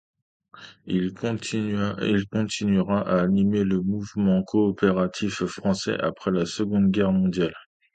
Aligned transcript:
Il 0.87 1.13
continuera 1.13 3.01
à 3.01 3.21
animer 3.21 3.63
le 3.63 3.81
mouvement 3.81 4.41
coopératif 4.43 5.43
français 5.45 5.95
après 5.99 6.31
la 6.31 6.47
Seconde 6.47 6.89
Guerre 6.89 7.11
mondiale. 7.11 7.53